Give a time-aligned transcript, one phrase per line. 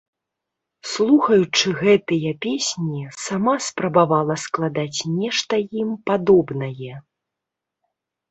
[0.91, 6.89] Слухаючы гэтыя песні, сама спрабавала складаць нешта ім падобнае.